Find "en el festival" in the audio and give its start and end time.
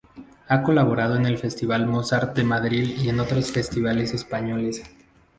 1.15-1.85